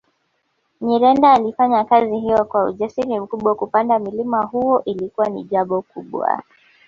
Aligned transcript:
Nyirenda 0.81 1.33
alifanya 1.33 1.83
kazi 1.83 2.17
hiyo 2.19 2.45
kwa 2.45 2.63
ujasiri 2.65 3.19
mkubwa 3.19 3.55
kupanda 3.55 3.99
mlima 3.99 4.43
huo 4.45 4.81
ilikuwa 4.85 5.29
ni 5.29 5.43
jambo 5.43 5.81
kubwa 5.81 6.43